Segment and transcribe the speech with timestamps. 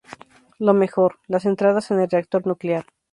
[0.57, 2.87] Lo mejor: las entradas en el reactor nuclear.